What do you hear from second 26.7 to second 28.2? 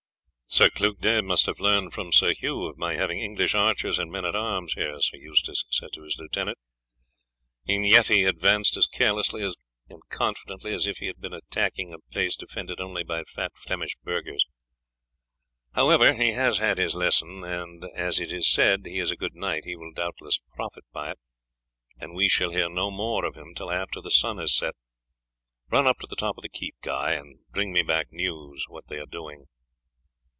Guy, and bring me back